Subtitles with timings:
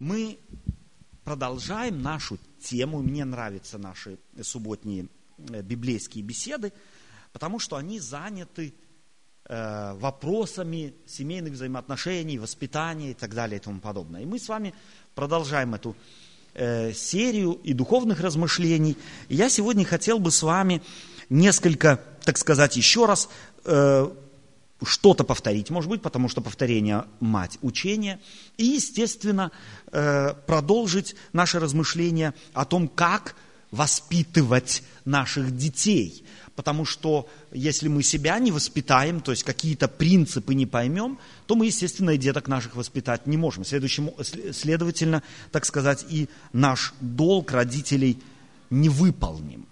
[0.00, 0.38] Мы
[1.24, 3.00] продолжаем нашу тему.
[3.00, 6.74] Мне нравятся наши субботние э, библейские беседы,
[7.32, 8.74] потому что они заняты
[9.46, 14.20] э, вопросами семейных взаимоотношений, воспитания и так далее и тому подобное.
[14.20, 14.74] И мы с вами
[15.14, 15.96] продолжаем эту
[16.52, 18.98] э, серию и духовных размышлений.
[19.30, 20.82] Я сегодня хотел бы с вами
[21.30, 23.30] несколько, так сказать, еще раз
[24.84, 28.20] что-то повторить, может быть, потому что повторение– мать учения.
[28.58, 29.50] И, естественно,
[29.90, 33.36] э, продолжить наше размышление о том, как
[33.70, 36.24] воспитывать наших детей.
[36.54, 41.66] Потому что если мы себя не воспитаем, то есть какие-то принципы не поймем, то мы,
[41.66, 43.64] естественно, и деток наших воспитать не можем.
[43.64, 44.10] Следующим,
[44.52, 45.22] следовательно,
[45.52, 48.18] так сказать, и наш долг родителей
[48.70, 49.66] не выполним.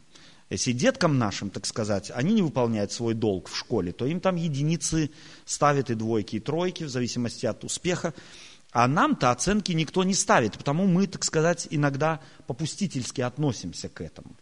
[0.50, 4.36] Если деткам нашим, так сказать, они не выполняют свой долг в школе, то им там
[4.36, 5.10] единицы
[5.46, 8.12] ставят и двойки, и тройки, в зависимости от успеха.
[8.70, 14.36] А нам-то оценки никто не ставит, потому мы, так сказать, иногда попустительски относимся к этому.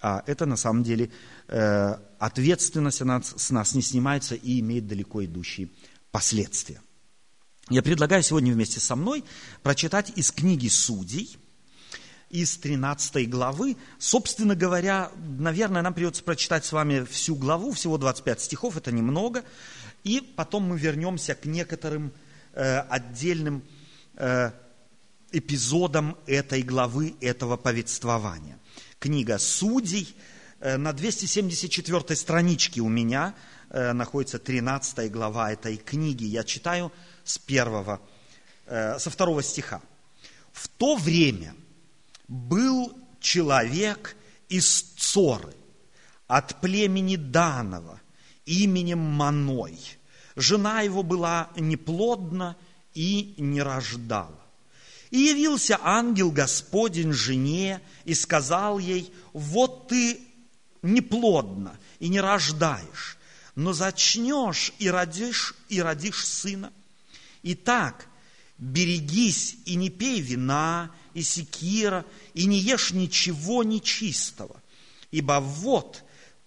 [0.00, 1.10] А это на самом деле
[1.48, 5.70] э, ответственность она с нас не снимается и имеет далеко идущие
[6.10, 6.82] последствия.
[7.70, 9.24] Я предлагаю сегодня вместе со мной
[9.62, 11.38] прочитать из книги Судей–
[12.30, 13.76] из 13 главы.
[13.98, 19.44] Собственно говоря, наверное, нам придется прочитать с вами всю главу, всего 25 стихов, это немного.
[20.04, 22.12] И потом мы вернемся к некоторым
[22.52, 23.62] э, отдельным
[24.14, 24.50] э,
[25.32, 28.58] эпизодам этой главы, этого повествования.
[28.98, 30.14] Книга Судей
[30.60, 33.34] э, на 274 страничке у меня
[33.70, 36.24] э, находится 13 глава этой книги.
[36.24, 36.92] Я читаю
[37.24, 38.00] с первого,
[38.66, 39.80] э, со второго стиха.
[40.52, 41.54] В то время–
[42.28, 44.16] был человек
[44.48, 45.54] из Цоры,
[46.26, 48.00] от племени Данова,
[48.44, 49.78] именем Маной.
[50.34, 52.56] Жена его была неплодна
[52.94, 54.40] и не рождала.
[55.10, 60.20] И явился ангел Господень жене и сказал ей, вот ты
[60.82, 63.16] неплодна и не рождаешь,
[63.54, 66.72] но зачнешь и родишь, и родишь сына.
[67.42, 68.08] Итак,
[68.58, 72.04] берегись и не пей вина, и секира,
[72.34, 74.62] и не ешь ничего нечистого.
[75.10, 76.04] Ибо вот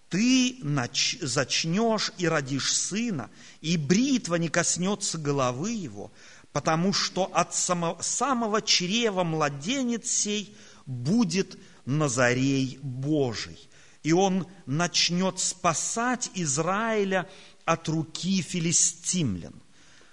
[0.10, 1.18] ты нач...
[1.22, 3.32] зачнешь и родишь сына,
[3.62, 6.12] и бритва не коснется головы его,
[6.52, 10.56] потому что от самого, самого чрева младенец сей
[10.86, 13.58] будет Назарей Божий.
[14.04, 17.28] И он начнет спасать Израиля
[17.66, 19.56] от руки филистимлян.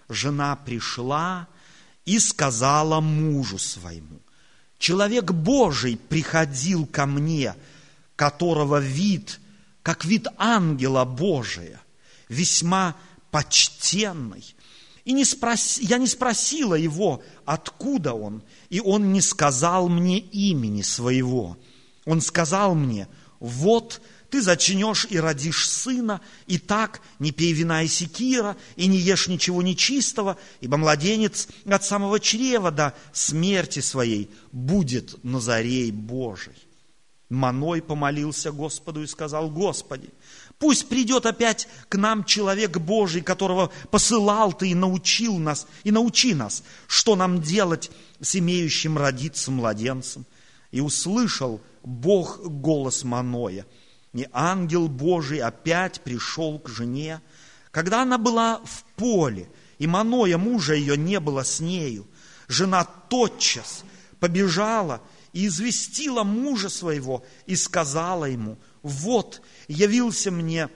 [0.09, 1.47] Жена пришла
[2.07, 4.21] и сказала мужу своему,
[4.87, 7.57] Человек Божий приходил ко мне,
[8.15, 9.41] которого вид,
[9.83, 11.81] как вид ангела Божия,
[12.29, 12.95] весьма
[13.33, 14.45] почтенный.
[15.05, 15.79] И не спрос...
[15.79, 21.59] я не спросила его, откуда он, и он не сказал мне имени своего.
[22.05, 23.09] Он сказал мне,
[23.41, 24.01] вот
[24.31, 29.29] ты зачнешь и родишь сына, и так не пей вина и секира, и не ешь
[29.29, 36.55] ничего нечистого, ибо младенец от самого чрева до смерти своей будет Назарей Божий.
[37.29, 40.11] Маной помолился Господу и сказал, Господи,
[40.59, 46.35] пусть придет опять к нам человек Божий, которого посылал Ты и научил нас, и научи
[46.35, 50.25] нас, что нам делать с имеющим родиться младенцем.
[50.71, 53.67] И услышал Бог голос Маноя–
[54.17, 57.21] и ангел Божий опять пришел к жене,
[57.71, 59.47] когда она была в поле,
[59.79, 62.07] и Маноя, мужа ее, не было с нею.
[62.49, 63.85] Жена тотчас
[64.19, 65.03] побежала
[65.35, 70.71] и известила мужа своего и сказала ему, вот явился мне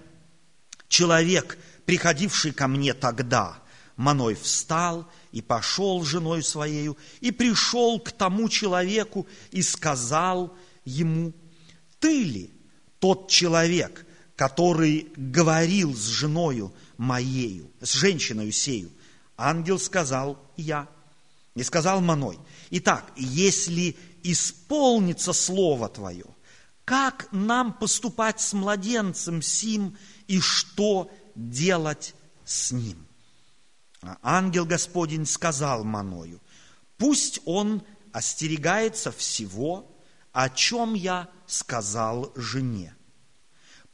[0.89, 1.57] человек,
[1.87, 3.63] приходивший ко мне тогда.
[3.97, 11.33] Маной встал и пошел с женой своею, и пришел к тому человеку и сказал ему,
[12.01, 12.60] ты ли
[13.01, 14.07] тот человек,
[14.37, 18.91] который говорил с женою моею, с женщиной сею,
[19.37, 20.89] ангел сказал я.
[21.57, 22.39] И сказал Маной,
[22.71, 26.27] итак, если исполнится слово твое,
[26.85, 29.97] как нам поступать с младенцем сим
[30.29, 32.15] и что делать
[32.45, 33.07] с ним?
[34.03, 36.41] А ангел Господень сказал Маною,
[36.97, 37.83] пусть он
[38.13, 39.90] остерегается всего,
[40.33, 42.95] о чем я сказал жене.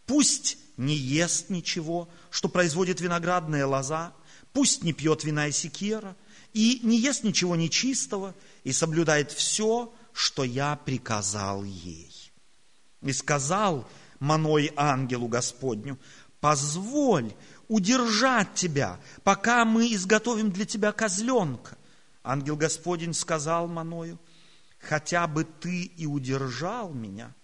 [0.07, 4.13] Пусть не ест ничего, что производит виноградная лоза,
[4.53, 6.17] пусть не пьет вина и секера,
[6.53, 8.35] и не ест ничего нечистого,
[8.65, 12.33] и соблюдает все, что я приказал ей.
[13.03, 13.89] И сказал
[14.21, 15.99] Маной ангелу Господню,
[16.41, 17.35] позволь
[17.69, 21.77] удержать тебя, пока мы изготовим для тебя козленка.
[22.23, 24.19] Ангел Господень сказал Маною,
[24.87, 27.35] хотя бы ты и удержал меня,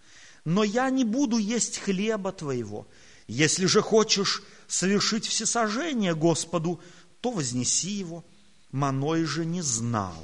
[0.44, 2.87] но я не буду есть хлеба твоего.
[3.27, 6.81] Если же хочешь совершить всесожжение Господу,
[7.21, 8.25] то вознеси его.
[8.71, 10.23] Маной же не знал,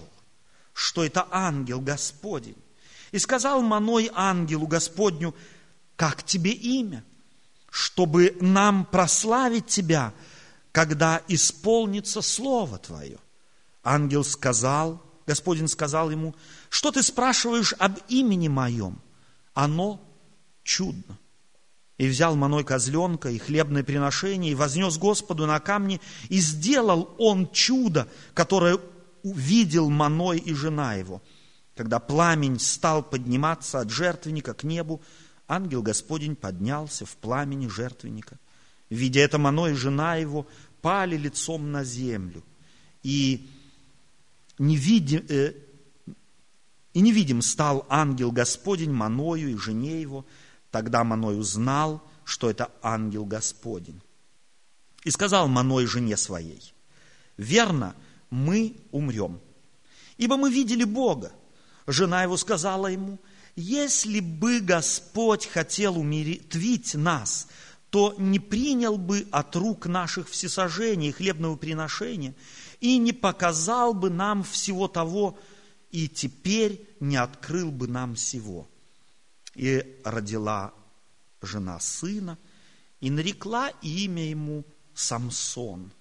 [0.73, 2.57] что это ангел Господень.
[3.13, 5.35] И сказал Маной ангелу Господню,
[5.97, 7.05] как тебе имя,
[7.71, 10.13] чтобы нам прославить тебя,
[10.73, 13.19] когда исполнится слово твое.
[13.83, 16.35] Ангел сказал, Господин сказал ему,
[16.71, 18.99] что ты спрашиваешь об имени моем?
[19.53, 20.01] Оно
[20.63, 21.19] чудно.
[21.99, 27.51] И взял Маной козленка и хлебное приношение, и вознес Господу на камни, и сделал он
[27.51, 28.79] чудо, которое
[29.23, 31.21] увидел Маной и жена его.
[31.77, 35.03] Когда пламень стал подниматься от жертвенника к небу,
[35.47, 38.39] ангел Господень поднялся в пламени жертвенника.
[38.89, 40.47] Видя это, Маной и жена его
[40.81, 42.43] пали лицом на землю.
[43.03, 43.47] И
[44.59, 45.55] невидим, э,
[46.95, 50.27] и невидим стал ангел Господень Маною и жене его.
[50.71, 54.01] Тогда Маной узнал, что это ангел Господень.
[55.05, 56.75] И сказал Маной жене своей,
[57.37, 57.95] верно,
[58.31, 59.41] мы умрем,
[60.17, 61.33] ибо мы видели Бога.
[61.87, 63.19] Жена его сказала ему,
[63.57, 67.49] если бы Господь хотел умертвить нас,
[67.91, 72.35] то не принял бы от рук наших всесожжения и хлебного приношения,
[72.81, 75.39] и не показал бы нам всего того,
[75.91, 78.69] и теперь не открыл бы нам всего.
[79.55, 80.73] И родила
[81.43, 82.39] жена сына,
[83.01, 84.65] и нарекла имя ему
[84.95, 85.93] Самсон.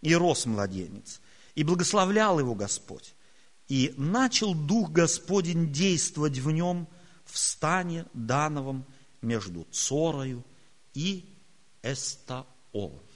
[0.00, 1.20] И рос младенец,
[1.54, 3.14] и благословлял его Господь.
[3.68, 6.88] И начал Дух Господень действовать в нем
[7.24, 8.84] в стане Дановом
[9.20, 10.42] между Цорою
[10.94, 11.24] и
[11.82, 13.09] Эстаолом.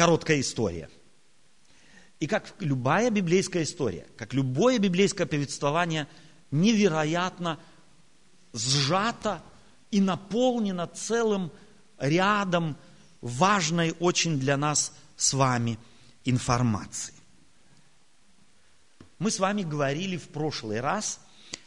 [0.00, 0.88] Короткая история.
[2.20, 6.08] И как любая библейская история, как любое библейское повествование,
[6.50, 7.60] невероятно
[8.54, 9.42] сжато
[9.90, 11.52] и наполнено целым
[11.98, 12.78] рядом
[13.20, 15.78] важной очень для нас с вами
[16.24, 17.12] информации.
[19.18, 21.20] Мы с вами говорили в прошлый раз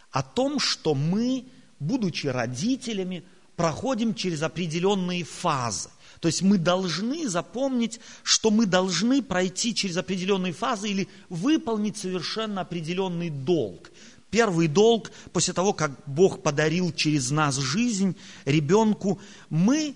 [0.09, 1.45] о том, что мы,
[1.77, 3.25] будучи родителями,
[3.55, 5.91] проходим через определенные фазы–
[6.23, 12.61] то есть мы должны запомнить, что мы должны пройти через определенные фазы или выполнить совершенно
[12.61, 13.91] определенный долг.
[14.29, 18.15] Первый долг, после того, как Бог подарил через нас жизнь
[18.45, 19.95] ребенку, мы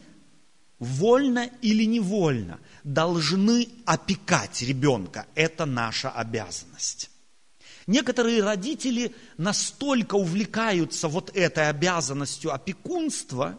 [0.79, 5.27] вольно или невольно должны опекать ребенка.
[5.33, 7.09] Это наша обязанность.
[7.88, 13.57] Некоторые родители настолько увлекаются вот этой обязанностью опекунства,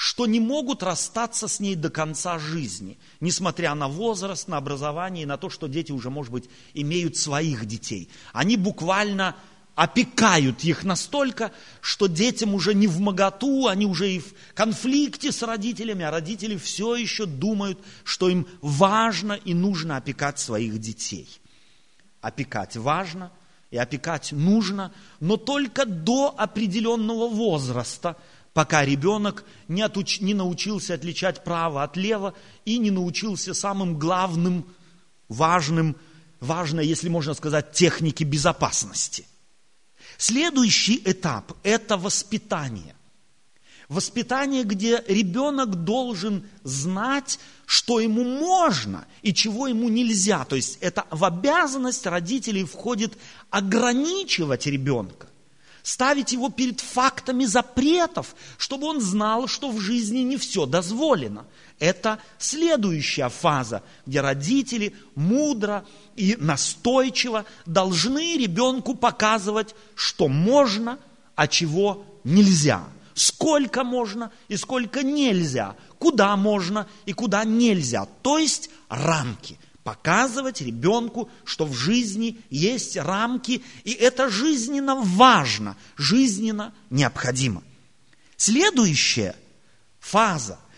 [0.00, 5.26] что не могут расстаться с ней до конца жизни, несмотря на возраст, на образование и
[5.26, 8.08] на то, что дети уже, может быть, имеют своих детей.
[8.32, 9.36] Они буквально
[9.74, 11.52] опекают их настолько,
[11.82, 16.56] что детям уже не в моготу, они уже и в конфликте с родителями, а родители
[16.56, 21.28] все еще думают, что им важно и нужно опекать своих детей.
[22.22, 23.30] Опекать важно
[23.70, 28.16] и опекать нужно, но только до определенного возраста–
[28.52, 34.66] пока ребенок не, отуч, не научился отличать право от лева и не научился самым главным,
[35.28, 35.96] важным,
[36.40, 39.26] важной, если можно сказать, технике безопасности.
[40.18, 42.94] Следующий этап– это воспитание.
[43.88, 50.44] Воспитание, где ребенок должен знать, что ему можно и чего ему нельзя.
[50.44, 53.16] То есть это в обязанность родителей входит
[53.50, 55.29] ограничивать ребенка
[55.82, 61.46] ставить его перед фактами запретов, чтобы он знал, что в жизни не все дозволено.
[61.78, 65.84] Это следующая фаза, где родители мудро
[66.16, 70.98] и настойчиво должны ребенку показывать, что можно,
[71.36, 72.84] а чего нельзя.
[73.14, 75.76] Сколько можно и сколько нельзя.
[75.98, 78.06] Куда можно и куда нельзя.
[78.22, 79.58] То есть рамки–
[79.90, 87.64] показывать ребенку, что в жизни есть рамки, и это жизненно важно, жизненно необходимо.
[88.36, 89.34] Следующая
[89.98, 90.60] фаза–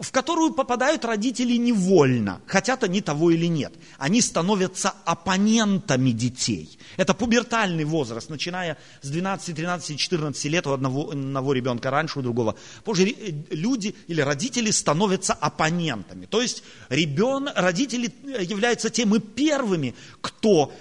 [0.00, 3.72] в которую попадают родители невольно, хотят они того или нет.
[3.98, 6.78] Они становятся оппонентами детей.
[6.96, 12.22] Это пубертальный возраст, начиная с 12, 13, 14 лет у одного, одного ребенка раньше, у
[12.22, 12.56] другого.
[12.84, 16.26] Позже э, люди или родители становятся оппонентами.
[16.26, 20.72] То есть ребенок, родители являются теми первыми, кто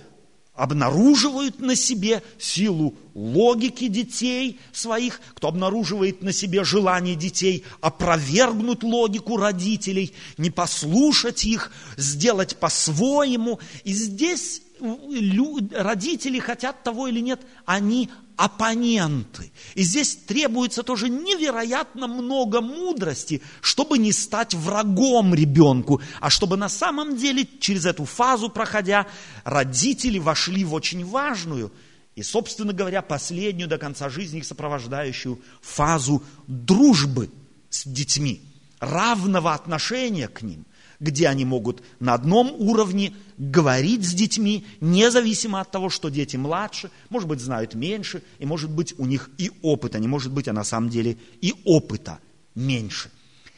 [0.56, 9.38] обнаруживают на себе силу логики детей своих, кто обнаруживает на себе желание детей опровергнуть логику
[9.38, 13.60] родителей, не послушать их, сделать по-своему.
[13.84, 19.52] И здесь родители хотят того или нет, они оппоненты.
[19.76, 26.70] И здесь требуется тоже невероятно много мудрости, чтобы не стать врагом ребенку, а чтобы на
[26.70, 29.08] самом деле через эту фазу проходя,
[29.44, 31.72] родители вошли в очень важную
[32.16, 37.30] и, собственно говоря, последнюю до конца жизни их сопровождающую фазу дружбы
[37.70, 38.42] с детьми,
[38.80, 40.66] равного отношения к ним–
[41.00, 46.90] где они могут на одном уровне говорить с детьми, независимо от того, что дети младше,
[47.10, 50.54] может быть, знают меньше, и может быть, у них и опыта, не может быть, а
[50.54, 52.20] на самом деле и опыта
[52.54, 53.12] меньше.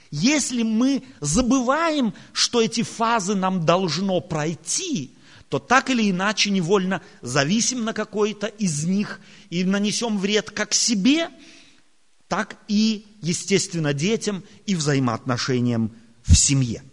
[0.10, 5.12] Если мы забываем, что эти фазы нам должно пройти,
[5.50, 11.29] то так или иначе невольно зависим на какой-то из них и нанесем вред как себе,
[12.27, 15.91] так и, естественно, детям и взаимоотношениям
[16.24, 16.84] в семье.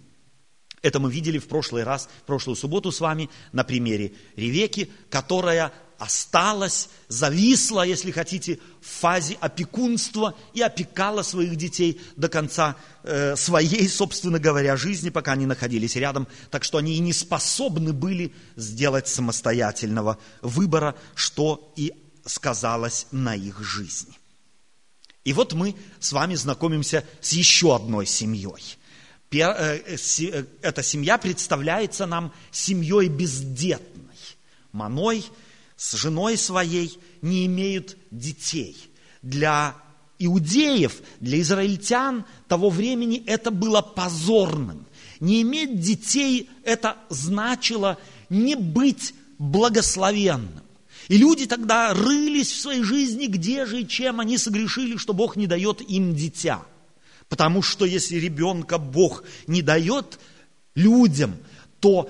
[0.85, 5.73] Это мы видели в прошлый раз, в прошлую субботу с вами на примере Ревеки, которая
[5.97, 13.89] осталась, зависла, если хотите, в фазе опекунства и опекала своих детей до конца э, своей,
[13.89, 16.29] собственно говоря, жизни, пока они находились рядом.
[16.51, 21.95] Так что они и не способны были сделать самостоятельного выбора, что и
[22.27, 24.13] сказалось на их жизни.
[25.25, 28.77] И вот мы с вами знакомимся с еще одной семьей–
[29.41, 34.15] эта семья представляется нам семьей бездетной.
[34.73, 35.25] Маной
[35.77, 38.77] с женой своей не имеют детей.
[39.23, 39.77] Для
[40.19, 44.87] иудеев, для израильтян того времени это было позорным.
[45.21, 47.99] Не иметь детей– это значило
[48.29, 50.63] не быть благословенным.
[51.09, 55.37] И люди тогда рылись в своей жизни, где же и чем они согрешили, что Бог
[55.37, 56.63] не дает им дитя–
[57.35, 60.21] Потому что если ребенка Бог не дает
[60.77, 61.35] людям,
[61.81, 62.09] то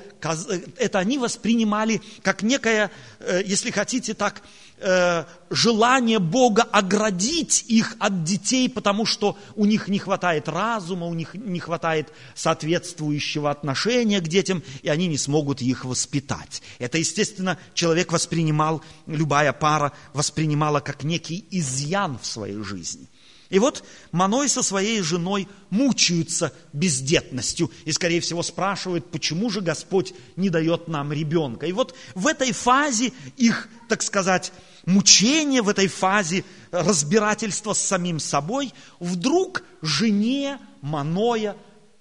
[0.77, 2.91] это они воспринимали как некое,
[3.21, 4.43] э, если хотите так,
[4.81, 11.15] э, желание Бога оградить их от детей, потому что у них не хватает разума, у
[11.15, 16.61] них не хватает соответствующего отношения к детям, и они не смогут их воспитать.
[16.79, 23.09] Это, естественно, человек воспринимал, любая пара воспринимала как некий изъян в своей жизни.
[23.51, 30.15] И вот Маной со своей женой мучаются бездетностью и, скорее всего, спрашивают, почему же Господь
[30.37, 31.67] не дает нам ребенка.
[31.67, 34.53] И вот в этой фазе их, так сказать,
[34.87, 41.57] мучения, в этой фазе разбирательства с самим собой, вдруг жене Маноя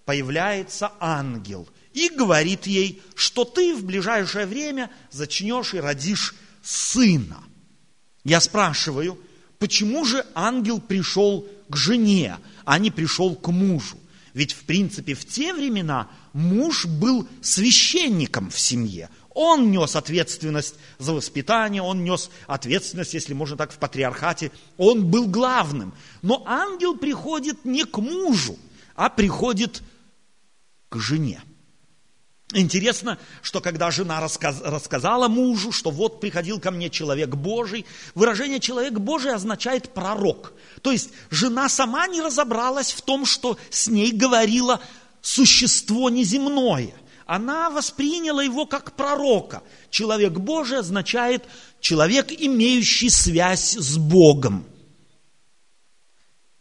[0.06, 7.44] появляется ангел и говорит ей, что ты в ближайшее время зачнешь и родишь сына.
[8.24, 9.20] Я спрашиваю,
[9.64, 13.98] Почему же ангел пришел к жене, а не пришел к мужу?
[14.34, 19.10] Ведь, в принципе, в те времена муж был священником в семье.
[19.30, 24.52] Он нес ответственность за воспитание, он нес ответственность, если можно так, в патриархате.
[24.76, 25.94] Он был главным.
[26.22, 28.60] Но ангел приходит не к мужу,
[28.96, 29.82] а приходит
[30.90, 31.42] к жене.
[32.54, 38.60] Интересно, что когда жена рассказ, рассказала мужу, что вот приходил ко мне человек Божий, выражение
[38.60, 40.54] человек Божий означает пророк.
[40.82, 44.80] То есть жена сама не разобралась в том, что с ней говорило
[45.22, 46.94] существо неземное.
[47.26, 49.64] Она восприняла его как пророка.
[49.90, 51.44] Человек Божий означает
[51.80, 54.64] человек, имеющий связь с Богом.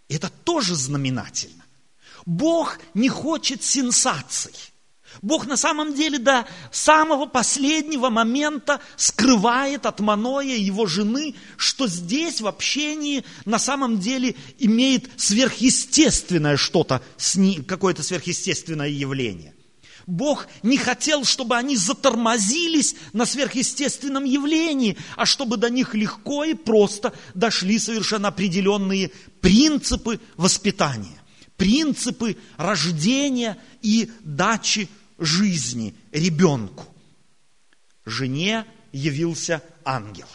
[0.08, 1.64] Это тоже знаменательно.
[2.24, 4.54] Бог не хочет сенсаций.
[5.20, 12.40] Бог на самом деле до самого последнего момента скрывает от Маноя его жены, что здесь
[12.40, 17.02] в общении на самом деле имеет сверхъестественное что-то,
[17.66, 19.54] какое-то сверхъестественное явление.
[20.06, 26.54] Бог не хотел, чтобы они затормозились на сверхъестественном явлении, а чтобы до них легко и
[26.54, 31.22] просто дошли совершенно определенные принципы воспитания,
[31.56, 34.88] принципы рождения и дачи
[35.24, 36.84] жизни ребенку.
[38.04, 40.26] Жене явился ангел.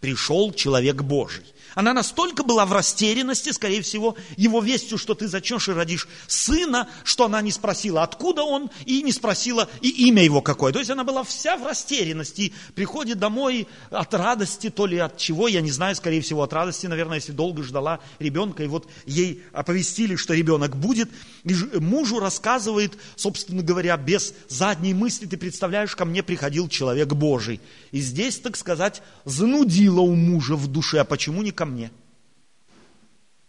[0.00, 1.44] пришел человек Божий.
[1.74, 6.88] Она настолько была в растерянности, скорее всего, его вестью, что ты зачнешь и родишь сына,
[7.04, 10.72] что она не спросила, откуда он, и не спросила, и имя его какое.
[10.72, 15.48] То есть она была вся в растерянности, приходит домой от радости, то ли от чего,
[15.48, 19.42] я не знаю, скорее всего, от радости, наверное, если долго ждала ребенка, и вот ей
[19.52, 21.10] оповестили, что ребенок будет,
[21.44, 27.60] и мужу рассказывает, собственно говоря, без задней мысли, ты представляешь, ко мне приходил человек Божий.
[27.92, 31.90] И здесь, так сказать, занудило у мужа в душе, а почему не ко мне.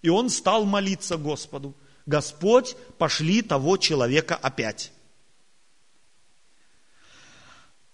[0.02, 1.74] И он стал молиться Господу.
[2.06, 4.92] Господь, пошли того человека опять.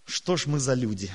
[0.06, 1.12] Что ж мы за люди?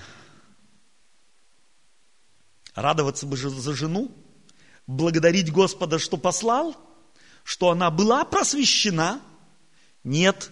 [2.75, 4.11] Радоваться бы за жену,
[4.87, 6.77] благодарить Господа, что послал,
[7.43, 9.21] что она была просвещена.
[10.05, 10.51] Нет,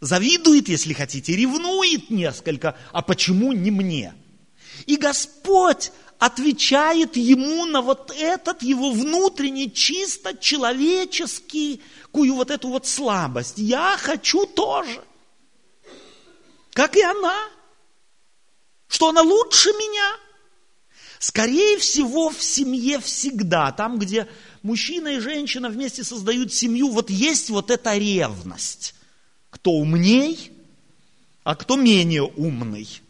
[0.00, 4.14] завидует, если хотите, ревнует несколько, а почему не мне?
[4.86, 12.86] И Господь отвечает ему на вот этот его внутренний, чисто человеческий, кую вот эту вот
[12.86, 13.54] слабость.
[13.56, 15.02] Я хочу тоже,
[16.74, 17.48] как и она,
[18.86, 20.16] что она лучше меня.
[21.18, 24.28] Скорее всего, в семье всегда, там, где
[24.62, 28.94] мужчина и женщина вместе создают семью, вот есть вот эта ревность.
[29.48, 30.52] Кто умней,
[31.44, 33.00] а кто менее умный–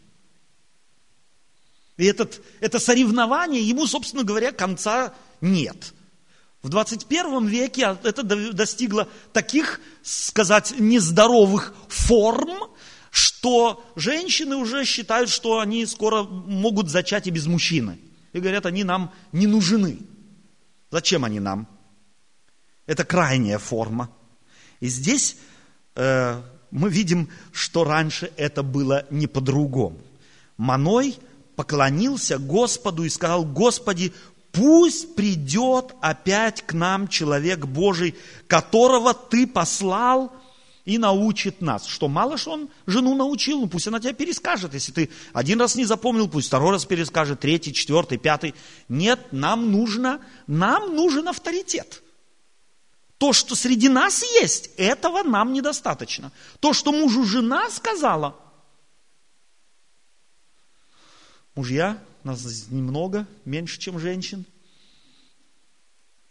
[2.01, 5.93] и этот, это соревнование, ему, собственно говоря, конца нет.
[6.63, 12.71] В 21 веке это достигло таких, сказать, нездоровых форм,
[13.11, 17.99] что женщины уже считают, что они скоро могут зачать и без мужчины.
[18.33, 19.99] И говорят, они нам не нужны.
[20.91, 21.69] Зачем они нам?
[22.87, 24.11] Это крайняя форма.
[24.81, 25.37] И здесь
[25.97, 26.41] э,
[26.71, 29.99] мы видим, что раньше это было не по-другому.
[30.57, 31.19] Маной–
[31.61, 34.15] поклонился Господу и сказал, Господи,
[34.51, 38.15] пусть придет опять к нам человек Божий,
[38.47, 40.33] которого Ты послал
[40.87, 41.85] и научит нас.
[41.85, 44.73] Что мало что он жену научил, ну пусть она тебя перескажет.
[44.73, 48.55] Если ты один раз не запомнил, пусть второй раз перескажет, третий, четвертый, пятый.
[48.89, 52.03] Нет, нам нужно, нам нужен авторитет.
[53.19, 56.33] То, что среди нас есть, этого нам недостаточно.
[56.61, 58.35] То, что мужу жена сказала–
[61.55, 64.45] Мужья, нас немного, меньше, чем женщин.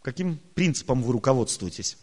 [0.02, 1.98] Каким принципом вы руководствуетесь?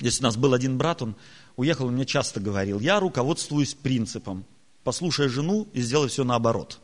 [0.00, 1.16] Если у нас был один брат, он
[1.56, 4.44] уехал, он мне часто говорил, я руководствуюсь принципом,
[4.84, 6.80] послушай жену и сделай все наоборот.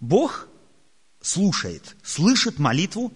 [0.00, 0.48] Бог
[1.22, 3.12] слушает, слышит молитву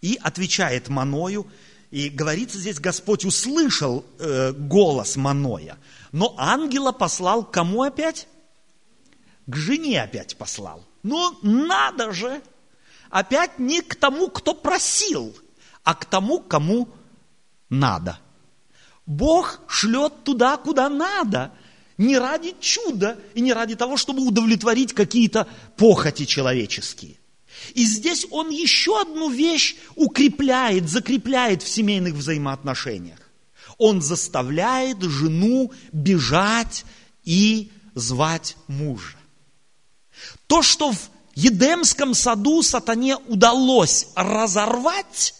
[0.00, 1.46] и отвечает Маною–
[1.92, 5.76] и говорится здесь, Господь услышал э, голос Маноя,
[6.10, 8.28] но ангела послал кому опять?
[9.46, 10.82] К жене опять послал.
[11.02, 12.40] Ну, надо же!
[13.10, 15.36] Опять не к тому, кто просил,
[15.84, 16.88] а к тому, кому
[17.68, 18.18] надо.
[19.04, 21.52] Бог шлет туда, куда надо,
[21.98, 27.18] не ради чуда и не ради того, чтобы удовлетворить какие-то похоти человеческие.
[27.74, 33.18] И здесь он еще одну вещь укрепляет, закрепляет в семейных взаимоотношениях.
[33.78, 36.84] Он заставляет жену бежать
[37.24, 39.16] и звать мужа.
[40.46, 40.98] То, что в
[41.34, 45.34] Едемском саду сатане удалось разорвать,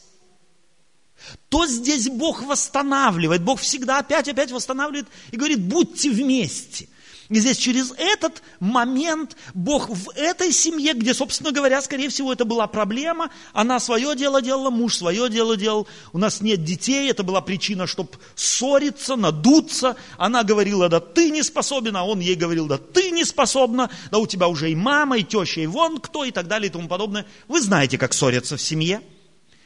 [1.49, 3.43] то здесь Бог восстанавливает.
[3.43, 6.89] Бог всегда опять-опять восстанавливает и говорит, будьте вместе.
[7.33, 12.45] И здесь через этот момент Бог в этой семье, где, собственно говоря, скорее всего, это
[12.45, 17.23] была проблема, она свое дело делала, муж свое дело делал, у нас нет детей, это
[17.23, 19.97] была причина, чтобы ссориться, надуться.
[20.19, 24.19] Она говорила, да ты не способен, а он ей говорил, да ты не способна, да
[24.19, 26.87] у тебя уже и мама, и теща, и вон кто, и так далее, и тому
[26.87, 27.25] подобное.
[27.49, 29.01] Вы знаете, как ссорятся в семье.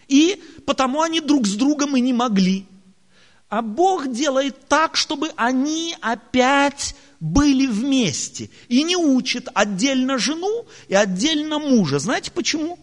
[0.07, 2.65] И потому они друг с другом и не могли.
[3.49, 10.95] А Бог делает так, чтобы они опять были вместе и не учит отдельно жену и
[10.95, 11.99] отдельно мужа.
[11.99, 12.79] Знаете почему?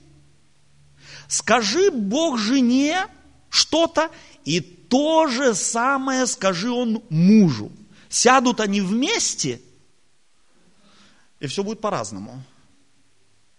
[1.28, 3.08] Скажи Бог жене
[3.50, 4.10] что-то,
[4.46, 7.72] и то же самое скажи он мужу.
[8.10, 9.62] Сядут они вместе,
[11.40, 12.42] и все будет по-разному.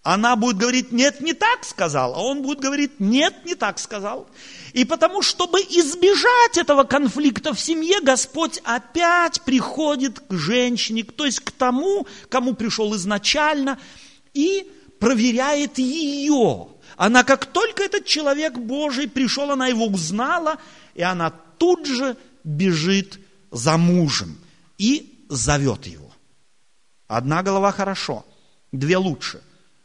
[0.05, 4.29] Она будет говорить, нет, не так сказал, а он будет говорить, нет, не так сказал.
[4.75, 11.41] И потому, чтобы избежать этого конфликта в семье, Господь опять приходит к женщине, то есть
[11.41, 13.79] к тому, кому пришел изначально,
[14.35, 16.69] и проверяет ее.
[16.97, 20.59] Она, как только этот человек Божий пришел, она его узнала,
[20.95, 23.19] и она тут же бежит
[23.51, 24.39] за мужем.
[24.77, 26.13] и зовет его.
[27.07, 28.27] Одна голова хорошо,
[28.71, 29.41] две лучше.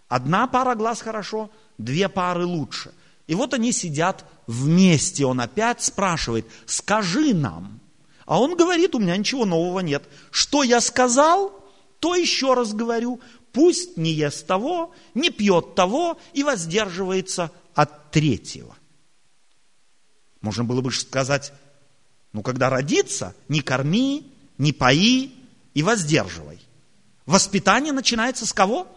[0.09, 2.93] Одна пара глаз хорошо, две пары лучше.
[3.27, 7.79] И вот они сидят вместе, он опять спрашивает, скажи нам.
[8.25, 10.03] А он говорит, у меня ничего нового нет.
[10.31, 11.53] Что я сказал,
[11.99, 13.21] то еще раз говорю,
[13.53, 18.75] пусть не ест того, не пьет того и воздерживается от третьего.
[20.41, 21.53] Можно было бы сказать,
[22.33, 25.33] ну, когда родится, не корми, не пои
[25.75, 26.59] и воздерживай.
[27.27, 28.87] Воспитание начинается с кого?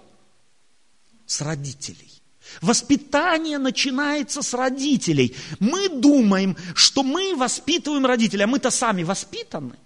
[1.33, 2.13] С родителей.
[2.61, 5.35] Воспитание начинается с родителей.
[5.61, 9.77] Мы думаем, что мы воспитываем родителей, а мы-то сами воспитаны.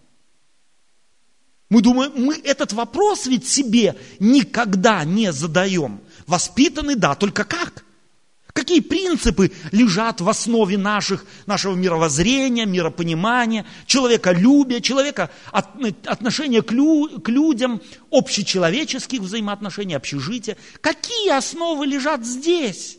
[1.69, 6.01] Мы думаем, мы этот вопрос ведь себе никогда не задаем.
[6.27, 7.85] Воспитаны, да, только как?
[8.57, 15.67] Какие принципы лежат в основе наших, нашего мировоззрения, миропонимания, человеколюбия, человека, от,
[16.07, 20.57] отношения к, лю, к людям, общечеловеческих взаимоотношений, общежития?
[20.81, 22.97] Какие основы лежат здесь?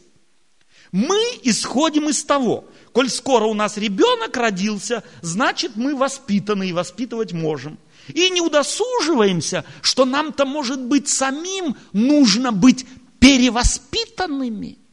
[0.91, 7.33] Мы исходим из того, коль скоро у нас ребенок родился, значит мы воспитаны и воспитывать
[7.33, 7.79] можем.
[8.09, 12.85] И не удосуживаемся, что нам-то, может быть, самим нужно быть
[13.19, 14.77] перевоспитанными–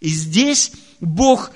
[0.00, 1.50] и здесь Бог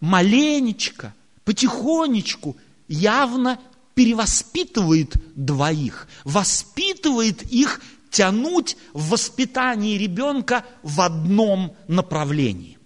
[0.00, 2.56] маленечко, потихонечку,
[2.88, 3.58] явно
[3.94, 12.78] перевоспитывает двоих, воспитывает их тянуть в воспитании ребенка в одном направлении.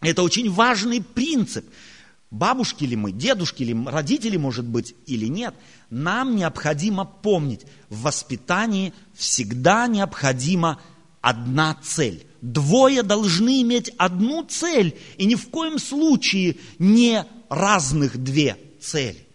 [0.00, 1.66] Это очень важный принцип.
[2.30, 5.54] Бабушки ли мы, дедушки ли, родители, может быть, или нет,
[5.90, 10.80] нам необходимо помнить, в воспитании всегда необходима
[11.20, 18.56] одна цель Двое должны иметь одну цель, и ни в коем случае не разных две
[18.80, 19.26] цели.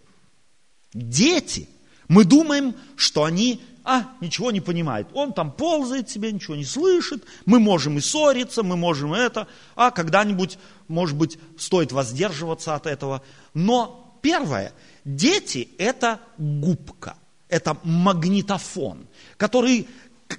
[0.93, 1.69] Дети,
[2.07, 5.07] мы думаем, что они а, ничего не понимают.
[5.13, 7.23] Он там ползает себе, ничего не слышит.
[7.45, 9.47] Мы можем и ссориться, мы можем это.
[9.75, 13.23] А когда-нибудь, может быть, стоит воздерживаться от этого.
[13.53, 17.15] Но первое, дети– это губка,
[17.49, 19.87] это магнитофон, который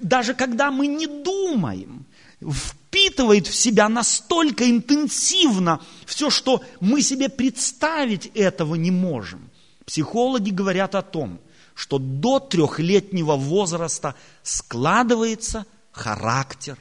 [0.01, 2.05] даже когда мы не думаем,
[2.51, 9.49] впитывает в себя настолько интенсивно все, что мы себе представить этого не можем.
[9.85, 11.39] Психологи говорят о том,
[11.75, 16.77] что до трехлетнего возраста складывается характер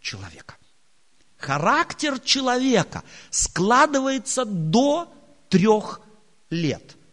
[0.00, 0.56] человека.
[1.38, 5.12] Характер человека складывается до
[5.48, 6.00] трех
[6.50, 6.96] лет–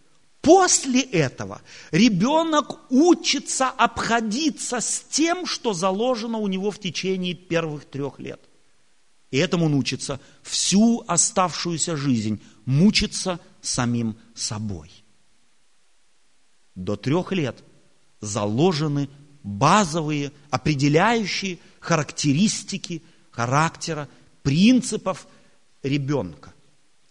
[0.41, 8.19] После этого ребенок учится обходиться с тем, что заложено у него в течение первых трех
[8.19, 8.41] лет.
[9.29, 14.91] И этому он учится всю оставшуюся жизнь, мучиться самим собой.
[16.73, 17.63] До трех лет
[18.19, 19.09] заложены
[19.43, 24.09] базовые, определяющие характеристики характера,
[24.41, 25.27] принципов
[25.83, 26.53] ребенка.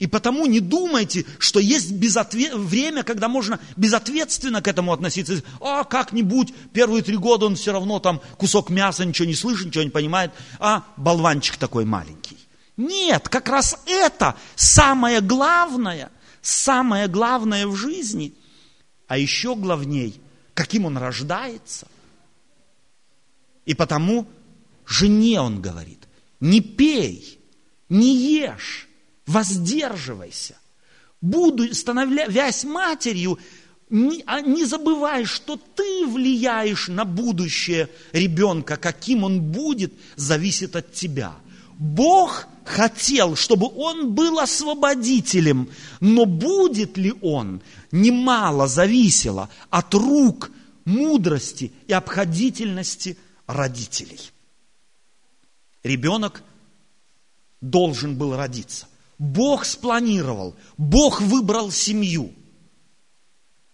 [0.00, 2.54] И потому не думайте, что есть безответ...
[2.54, 5.42] время, когда можно безответственно к этому относиться.
[5.60, 9.84] А, как-нибудь, первые три года он все равно там кусок мяса, ничего не слышит, ничего
[9.84, 12.38] не понимает, а болванчик такой маленький.
[12.78, 16.10] Нет, как раз это самое главное,
[16.40, 18.32] самое главное в жизни.
[19.06, 20.18] А еще главней,
[20.54, 21.86] каким он рождается.
[23.66, 24.26] И потому
[24.86, 26.08] жене он говорит,
[26.40, 27.38] не пей,
[27.90, 28.88] не ешь,
[29.30, 30.56] воздерживайся.
[31.20, 33.38] Буду, становясь матерью,
[33.88, 40.92] не, а не забывай, что ты влияешь на будущее ребенка, каким он будет, зависит от
[40.92, 41.34] тебя.
[41.78, 45.68] Бог хотел, чтобы он был освободителем,
[46.00, 50.50] но будет ли он, немало зависело от рук,
[50.84, 53.16] мудрости и обходительности
[53.46, 54.20] родителей.
[55.82, 56.42] Ребенок
[57.60, 58.89] должен был родиться.
[59.20, 62.34] Бог спланировал, Бог выбрал семью.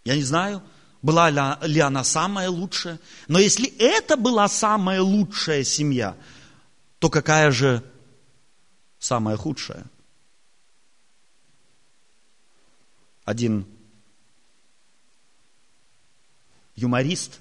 [0.05, 0.61] Я не знаю,
[1.03, 6.17] была ли она самая лучшая, но если это была самая лучшая семья,
[6.99, 7.89] то какая же
[8.99, 9.85] самая худшая?
[13.25, 13.69] Один
[16.75, 17.39] юморист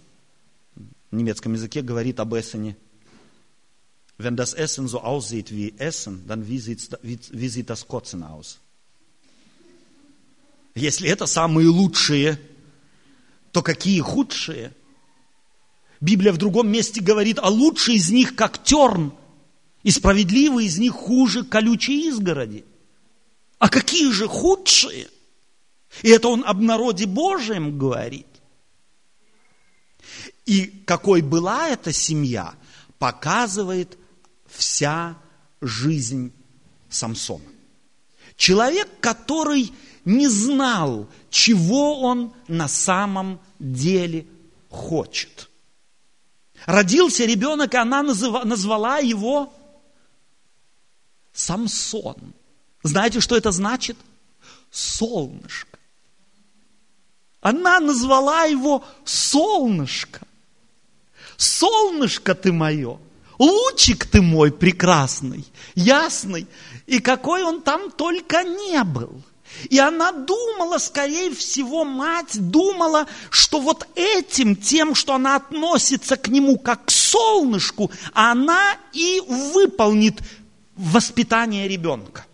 [0.75, 2.77] в немецком языке говорит об Эссене–
[4.17, 8.59] Wenn das Essen so aussieht wie Essen, dann wie, wie, wie sieht das Kotzen aus?
[10.73, 12.39] Если это самые лучшие,
[13.51, 14.73] то какие худшие?
[16.01, 19.13] Библия в другом месте говорит, а лучшие из них как терн,
[19.83, 22.65] и справедливые из них хуже колючей изгороди.
[23.59, 25.09] А какие же худшие?
[26.03, 28.27] И это он об народе Божьем говорит.
[30.45, 32.55] И какой была эта семья,
[32.99, 33.97] показывает
[34.55, 35.17] вся
[35.61, 36.33] жизнь
[36.89, 37.43] Самсона.
[38.35, 44.27] Человек, который не знал, чего он на самом деле
[44.69, 45.49] хочет.
[46.65, 49.53] Родился ребенок, и она назвала его
[51.33, 52.33] Самсон.
[52.83, 53.97] Знаете, что это значит?
[54.71, 55.79] Солнышко.
[57.41, 60.21] Она назвала его солнышко.
[61.37, 62.99] Солнышко ты мое,
[63.39, 65.45] лучик ты мой прекрасный,
[65.75, 66.47] ясный.
[66.85, 69.21] И какой он там только не был.
[69.69, 76.27] И она думала, скорее всего, мать думала, что вот этим, тем, что она относится к
[76.27, 80.19] нему как к солнышку, она и выполнит
[80.75, 82.25] воспитание ребенка.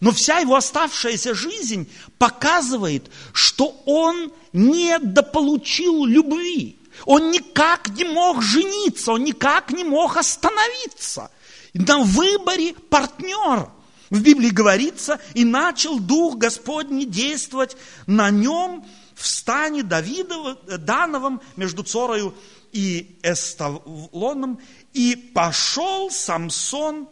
[0.00, 6.76] Но вся его оставшаяся жизнь показывает, что он недополучил любви.
[7.04, 11.30] Он никак не мог жениться, он никак не мог остановиться
[11.74, 13.72] на выборе партнера.
[14.10, 17.76] В Библии говорится, и начал Дух Господний действовать
[18.06, 22.34] на нем в стане Давидова, Дановом между Цорою
[22.72, 24.60] и Эсталоном,
[24.92, 27.08] и пошел Самсон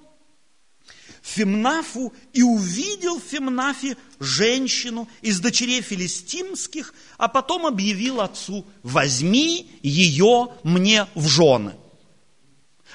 [1.23, 10.55] Фимнафу и увидел в Фимнафе женщину из дочерей филистимских, а потом объявил отцу, возьми ее
[10.63, 11.75] мне в жены.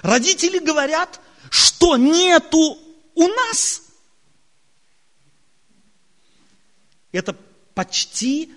[0.01, 2.77] Родители говорят, что нету
[3.13, 3.83] у нас.
[7.11, 7.35] Это
[7.75, 8.51] почти,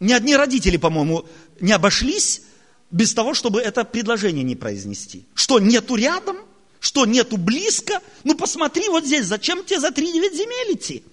[0.00, 1.28] ни одни родители, по-моему,
[1.60, 2.42] не обошлись
[2.90, 5.26] без того, чтобы это предложение не произнести.
[5.34, 6.38] Что нету рядом–
[6.80, 8.00] что, нету близко?
[8.24, 11.04] Ну, посмотри вот здесь, зачем тебе за три девять земель идти?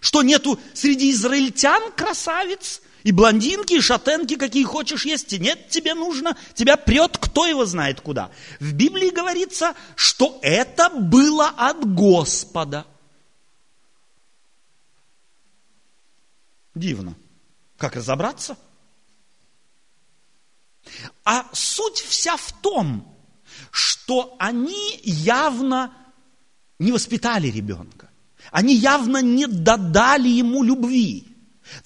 [0.00, 2.82] Что, нету среди израильтян красавиц?
[3.04, 7.66] И блондинки, и шатенки, какие хочешь есть, и нет, тебе нужно, тебя прет, кто его
[7.66, 8.30] знает куда.
[8.60, 12.86] В Библии говорится, что это было от Господа.
[16.74, 17.14] Дивно.
[17.76, 18.56] Как разобраться?
[21.24, 23.13] А суть вся в том,
[23.74, 25.92] что они явно
[26.78, 28.08] не воспитали ребенка.
[28.52, 31.26] Они явно не додали ему любви.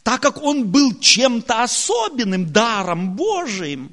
[0.02, 3.90] Так как он был чем-то особенным, даром Божиим,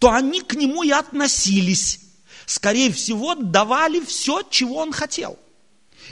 [0.00, 2.00] то они к нему и относились.
[2.46, 5.38] Скорее всего, давали все, чего он хотел.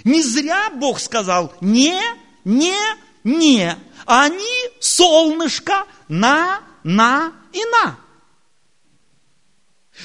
[0.05, 2.01] Не зря Бог сказал «не,
[2.45, 2.79] не,
[3.25, 3.77] не»,
[4.07, 7.99] а они солнышко на, на и на.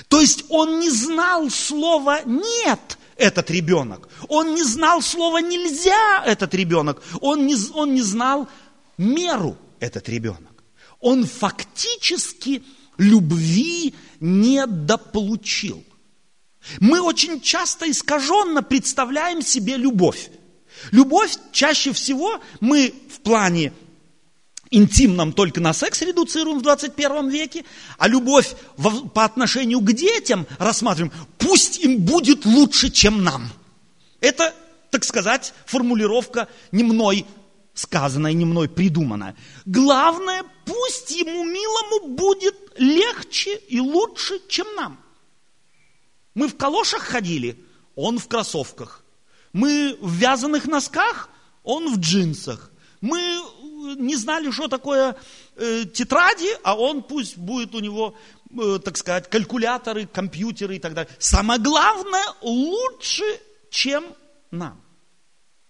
[0.08, 4.10] То есть он не знал слова «нет» этот ребенок.
[4.28, 7.02] Он не знал слова «нельзя» этот ребенок.
[7.22, 8.48] Он не, он не знал
[8.98, 10.64] меру этот ребенок.
[11.00, 12.64] Он фактически
[12.98, 15.84] любви недополучил.
[16.80, 20.30] Мы очень часто искаженно представляем себе любовь.
[20.92, 23.74] Любовь чаще всего мы в плане
[24.76, 27.66] интимном только на секс редуцируем в 21 веке,
[27.98, 28.54] а любовь
[29.14, 33.50] по отношению к детям рассматриваем, пусть им будет лучше, чем нам.
[34.20, 34.54] Это,
[34.90, 37.26] так сказать, формулировка не мной
[37.74, 39.36] сказанная, не мной придуманная.
[39.66, 45.00] Главное, пусть ему милому будет легче и лучше, чем нам.
[46.36, 47.64] Мы в калошах ходили,
[47.96, 49.04] он в кроссовках.
[49.54, 51.30] Мы в вязаных носках,
[51.64, 52.72] он в джинсах.
[53.02, 53.40] Мы
[53.84, 55.16] не знали, что такое
[55.56, 58.16] э, тетради, а он пусть будет у него,
[58.52, 61.14] э, так сказать, калькуляторы, компьютеры и так далее.
[61.20, 63.24] Самое главное, лучше,
[63.70, 64.06] чем
[64.52, 64.82] нам.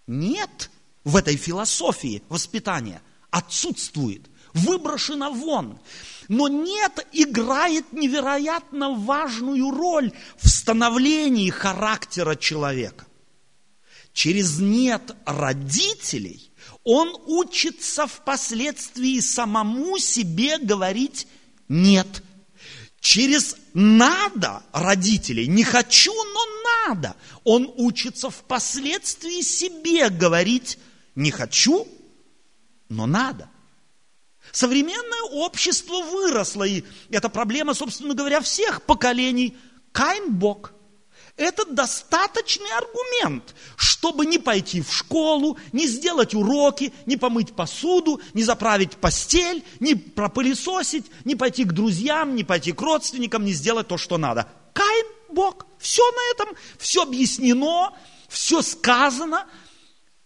[0.08, 0.70] Нет
[1.04, 5.80] в этой философии воспитания, отсутствует, выброшено вон.
[6.30, 13.06] Но нет играет невероятно важную роль в становлении характера человека.
[14.14, 16.52] Через нет родителей–
[16.84, 21.28] он учится впоследствии самому себе говорить
[21.70, 22.24] «нет».
[23.00, 26.40] Через «надо» родителей, не хочу, но
[26.88, 30.78] надо, он учится впоследствии себе говорить
[31.16, 31.88] «не хочу,
[32.90, 33.50] но надо».
[34.52, 39.58] Современное общество выросло, и это проблема, собственно говоря, всех поколений.
[39.92, 40.74] Кайн– Бог–
[41.36, 48.44] это достаточный аргумент, чтобы не пойти в школу, не сделать уроки, не помыть посуду, не
[48.44, 53.98] заправить постель, не пропылесосить, не пойти к друзьям, не пойти к родственникам, не сделать то,
[53.98, 54.48] что надо.
[54.74, 55.66] Каин– Бог.
[55.80, 57.94] Все на этом, все объяснено,
[58.30, 59.48] все сказано.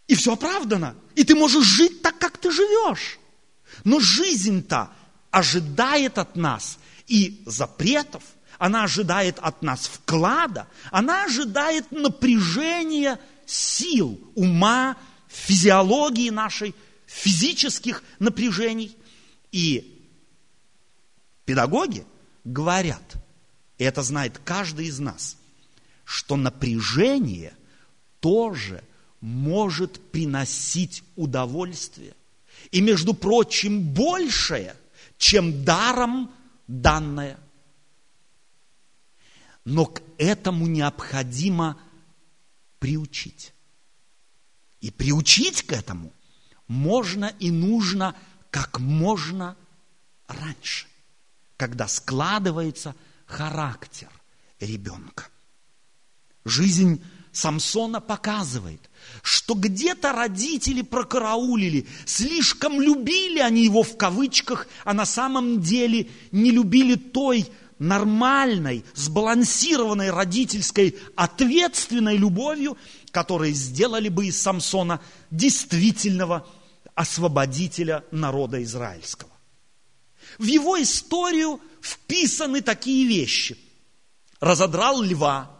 [0.08, 0.96] И все оправдано.
[1.15, 3.20] И ты можешь жить так, как ты живешь.
[3.84, 4.89] Но жизнь-то
[5.32, 8.24] ожидает от нас и запретов,
[8.58, 18.96] она ожидает от нас вклада, она ожидает напряжения сил, ума, физиологии нашей, физических напряжений.
[19.52, 20.10] И
[21.46, 22.06] педагоги
[22.43, 23.04] говорят,
[23.78, 25.38] и это знает каждый из нас,
[26.04, 27.54] что напряжение
[28.20, 28.84] тоже
[29.22, 32.13] может приносить удовольствие.
[32.72, 34.76] И, между прочим, большее,
[35.17, 36.32] чем даром
[36.67, 37.38] данное.
[39.68, 41.78] Но к этому необходимо
[42.80, 43.52] приучить.
[44.80, 46.14] И приучить к этому
[46.70, 48.16] можно и нужно
[48.50, 49.58] как можно
[50.26, 50.88] раньше,
[51.58, 54.08] когда складывается характер
[54.62, 55.28] ребенка.
[56.46, 57.04] Жизнь
[57.34, 58.90] Самсона показывает,
[59.22, 66.52] что где-то родители прокараулили, слишком любили они его в кавычках, а на самом деле не
[66.52, 72.78] любили той нормальной, сбалансированной родительской ответственной любовью,
[73.12, 76.48] которые сделали бы из Самсона действительного
[76.96, 79.32] освободителя народа израильского.
[80.38, 83.58] В его историю вписаны такие вещи.
[84.40, 85.52] Разодрал льва,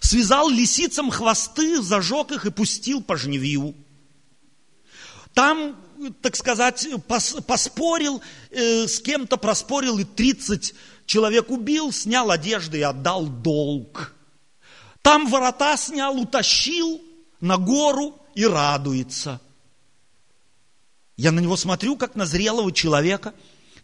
[0.00, 3.74] связал лисицам хвосты, зажег их и пустил по жневью.
[5.34, 5.76] Там,
[6.22, 6.86] так сказать,
[7.46, 10.74] поспорил, э, с кем-то проспорил и 30
[11.06, 14.14] человек убил, снял одежды и отдал долг.
[15.02, 17.00] Там ворота снял, утащил
[17.40, 19.40] на гору и радуется.
[21.16, 23.34] Я на него смотрю, как на зрелого человека.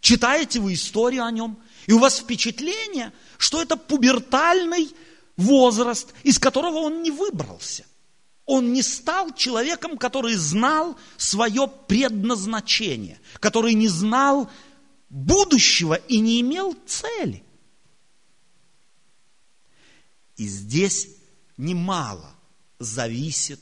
[0.00, 4.90] Читаете вы историю о нем, и у вас впечатление, что это пубертальный
[5.37, 7.85] возраст, из которого он не выбрался.
[8.46, 14.50] Он не стал человеком, который знал свое предназначение, который не знал
[15.09, 17.42] будущего и не имел цели.
[20.37, 21.09] И здесь
[21.57, 22.35] немало
[22.78, 23.61] зависит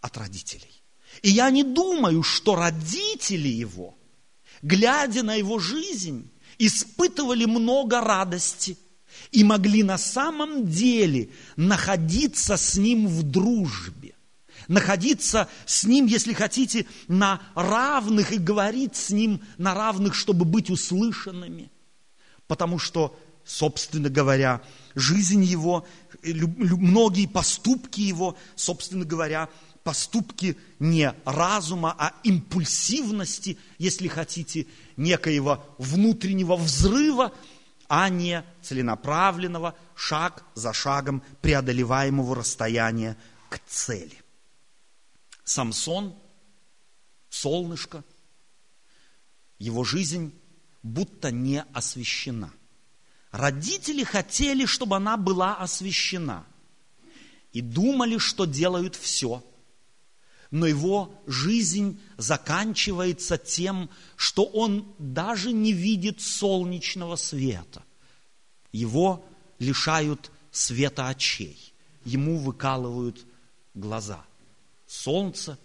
[0.00, 0.82] от родителей.
[1.20, 3.94] И я не думаю, что родители его,
[4.62, 8.78] глядя на его жизнь, испытывали много радости
[9.30, 14.14] и могли на самом деле находиться с ним в дружбе,
[14.68, 20.70] находиться с ним, если хотите, на равных и говорить с ним на равных, чтобы быть
[20.70, 21.70] услышанными.
[22.46, 24.62] Потому что, собственно говоря,
[24.94, 25.86] жизнь его,
[26.22, 29.48] многие поступки его, собственно говоря,
[29.84, 37.32] поступки не разума, а импульсивности, если хотите, некоего внутреннего взрыва,
[37.88, 43.16] а не целенаправленного, шаг за шагом преодолеваемого расстояния
[43.48, 44.21] к цели.
[45.52, 46.14] Самсон,
[47.28, 48.04] солнышко,
[49.58, 50.32] его жизнь
[50.82, 52.52] будто не освящена–
[53.32, 56.44] Родители хотели, чтобы она была освящена.
[57.52, 59.42] И думали, что делают все.
[60.50, 67.82] Но его жизнь заканчивается тем, что он даже не видит солнечного света.
[68.70, 69.24] Его
[69.58, 71.72] лишают света очей.
[72.04, 73.24] Ему выкалывают
[73.72, 74.22] глаза.
[74.92, 75.58] Солнце,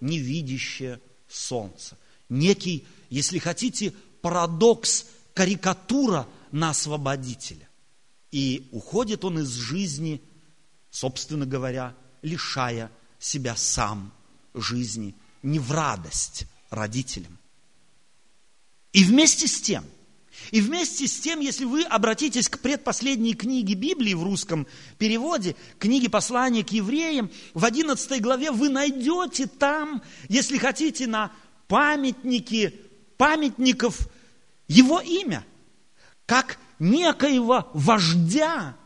[0.00, 1.98] невидящее солнце.
[2.28, 7.68] Некий, если хотите, парадокс, карикатура– на освободителя.
[8.30, 10.22] И уходит он из жизни,
[10.90, 14.12] собственно говоря, лишая себя сам
[14.54, 17.38] жизни, не в радость родителям.
[18.92, 19.84] И вместе с тем,
[20.50, 24.66] и вместе с тем, если вы обратитесь к предпоследней книге Библии в русском
[24.98, 31.30] переводе, книге послания к евреям, в 11 главе вы найдете там, если хотите, на
[31.68, 32.74] памятнике
[33.16, 34.08] памятников
[34.66, 35.44] его имя
[36.26, 38.76] как некоего вождя.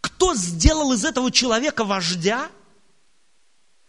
[0.00, 2.50] Кто сделал из этого человека вождя?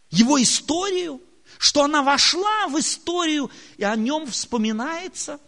[0.09, 1.21] Его историю?
[1.57, 5.39] Что она вошла в историю и о нем вспоминается?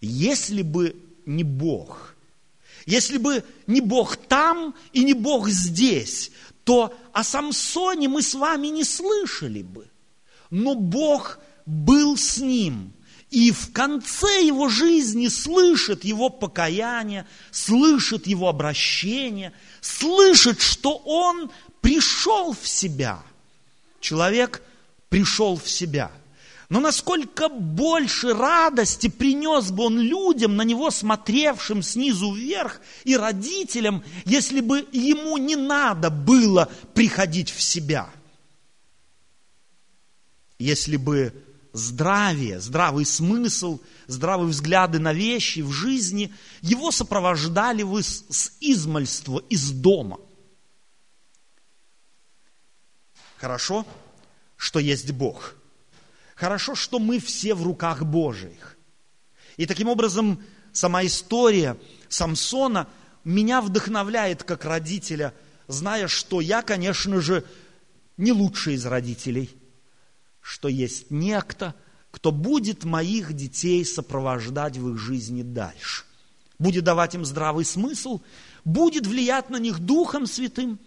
[0.00, 2.14] Если бы не Бог,
[2.86, 6.30] если бы не Бог там и не Бог здесь,
[6.64, 9.88] то о Самсоне мы с вами не слышали бы.
[10.50, 12.92] Но Бог был с ним–
[13.30, 21.50] и в конце его жизни слышит его покаяние, слышит его обращение, слышит, что он
[21.82, 23.22] пришел в себя.
[24.00, 24.62] Человек
[25.10, 26.10] пришел в себя.
[26.68, 34.04] Но насколько больше радости принес бы он людям, на него смотревшим снизу вверх, и родителям,
[34.26, 38.10] если бы ему не надо было приходить в себя.
[40.58, 41.32] если бы
[41.72, 49.38] здравие, здравый смысл, здравые взгляды на вещи в жизни, его сопровождали вы с, с измальства,
[49.48, 50.18] из дома.
[53.36, 53.86] Хорошо,
[54.56, 55.54] что есть Бог.
[56.38, 58.78] Хорошо, что мы все в руках Божьих.
[59.56, 60.40] И таким образом
[60.72, 61.76] сама история
[62.08, 62.86] Самсона
[63.24, 65.34] меня вдохновляет как родителя,
[65.66, 67.44] зная, что я, конечно же,
[68.16, 69.50] не лучший из родителей,
[70.40, 71.74] что есть некто,
[72.12, 76.04] кто будет моих детей сопровождать в их жизни дальше,
[76.60, 78.20] будет давать им здравый смысл,
[78.64, 80.78] будет влиять на них Духом Святым.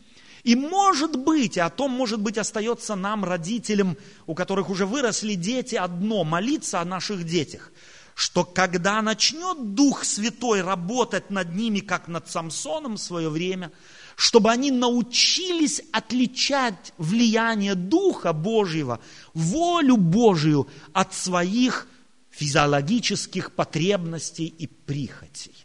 [0.44, 5.76] И может быть, о том, может быть, остается нам, родителям, у которых уже выросли дети,
[5.76, 7.72] одно– молиться о наших детях–
[8.16, 13.72] что когда начнет Дух Святой работать над ними, как над Самсоном в свое время,
[14.16, 19.00] чтобы они научились отличать влияние Духа Божьего,
[19.34, 21.88] волю Божию от своих
[22.30, 25.56] физиологических потребностей и прихотей.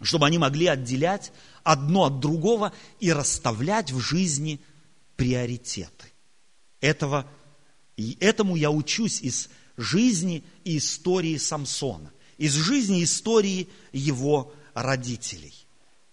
[0.00, 1.32] Чтобы они могли отделять
[1.64, 4.60] одно от другого и расставлять в жизни
[5.16, 6.12] приоритеты.
[6.80, 7.26] Этого,
[7.96, 15.54] и этому я учусь из жизни и истории Самсона, из жизни и истории его родителей.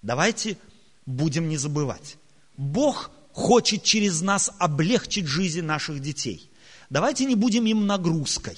[0.01, 0.57] Давайте
[1.05, 2.17] будем не забывать.
[2.57, 6.49] Бог хочет через нас облегчить жизнь наших детей.
[6.89, 8.57] Давайте не будем им нагрузкой.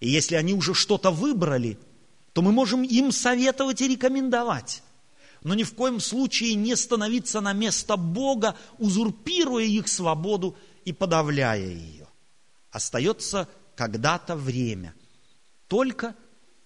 [0.00, 1.78] И если они уже что-то выбрали,
[2.32, 4.82] то мы можем им советовать и рекомендовать.
[5.44, 11.66] Но ни в коем случае не становиться на место Бога, узурпируя их свободу и подавляя
[11.66, 12.06] ее.
[12.70, 14.94] Остается когда-то время.
[15.66, 16.14] Только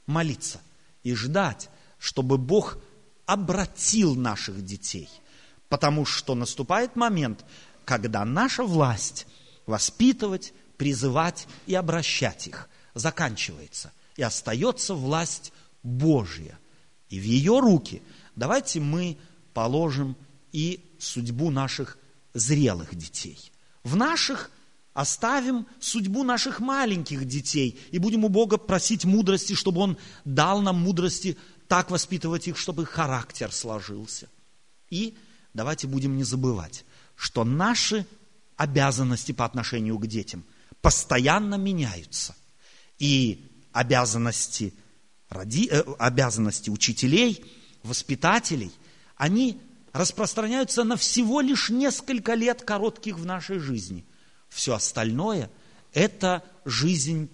[0.07, 0.61] молиться
[1.03, 2.79] и ждать, чтобы Бог
[3.25, 5.09] обратил наших детей.
[5.69, 7.45] Потому что наступает момент,
[7.85, 9.27] когда наша власть
[9.67, 13.93] воспитывать, призывать и обращать их заканчивается.
[14.17, 15.53] И остается власть
[15.83, 16.59] Божья.
[17.09, 18.03] И в ее руки
[18.37, 19.19] давайте мы
[19.53, 20.17] положим
[20.53, 21.99] и судьбу наших
[22.35, 23.51] зрелых детей.
[23.83, 24.51] В наших
[24.93, 30.81] оставим судьбу наших маленьких детей и будем у Бога просить мудрости, чтобы Он дал нам
[30.81, 31.37] мудрости
[31.69, 34.29] так воспитывать их, чтобы характер сложился.
[34.89, 35.17] И
[35.53, 36.85] давайте будем не забывать,
[37.15, 38.07] что наши
[38.57, 40.45] обязанности по отношению к детям
[40.81, 42.35] постоянно меняются.
[42.99, 44.73] И обязанности,
[45.29, 47.45] роди, э, обязанности учителей,
[47.87, 48.73] воспитателей,
[49.17, 49.61] они
[49.93, 54.05] распространяются на всего лишь несколько лет коротких в нашей жизни–
[54.49, 55.51] все остальное–
[55.93, 57.31] это жизнь,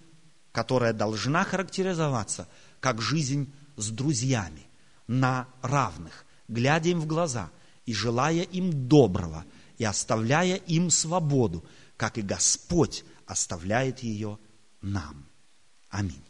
[0.50, 2.48] которая должна характеризоваться
[2.80, 4.66] как жизнь с друзьями,
[5.06, 7.50] на равных, глядя им в глаза
[7.86, 9.44] и желая им доброго,
[9.78, 11.64] и оставляя им свободу,
[11.96, 14.38] как и Господь оставляет ее
[14.80, 15.26] нам.
[15.90, 16.24] Аминь.